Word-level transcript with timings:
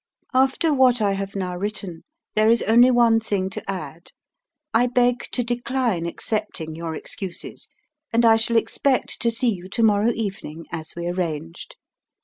"After 0.33 0.73
what 0.73 0.99
I 0.99 1.11
have 1.11 1.35
now 1.35 1.55
written, 1.55 2.01
there 2.35 2.49
is 2.49 2.63
only 2.63 2.89
one 2.89 3.19
thing 3.19 3.51
to 3.51 3.69
add: 3.69 4.09
I 4.73 4.87
beg 4.87 5.27
to 5.33 5.43
decline 5.43 6.07
accepting 6.07 6.73
your 6.73 6.95
excuses, 6.95 7.67
and 8.11 8.25
I 8.25 8.35
shall 8.37 8.57
expect 8.57 9.21
to 9.21 9.29
see 9.29 9.49
you 9.53 9.69
to 9.69 9.83
morrow 9.83 10.09
evening, 10.09 10.65
as 10.71 10.95
we 10.97 11.05
arranged. 11.05 11.75